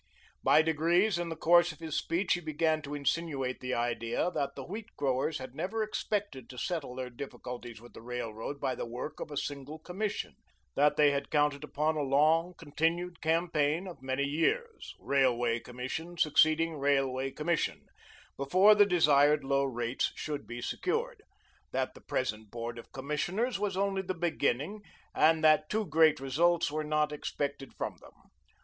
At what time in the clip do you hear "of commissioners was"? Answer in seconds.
22.79-23.77